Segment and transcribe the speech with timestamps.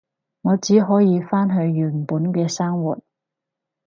[0.41, 2.99] 我只可以返去原本嘅生活